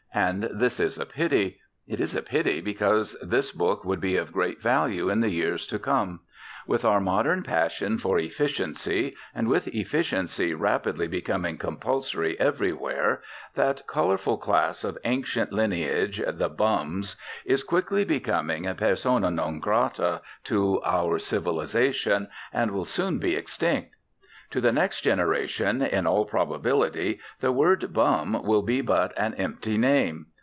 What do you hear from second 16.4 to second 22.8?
bums, is quickly becoming persona non grata to our civilisation, and